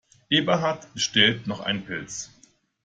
Eberhard 0.31 0.91
bestellt 0.95 1.45
noch 1.45 1.59
ein 1.59 1.85
Pils. 1.85 2.31